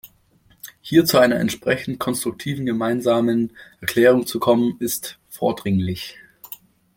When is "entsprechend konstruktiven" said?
1.35-2.65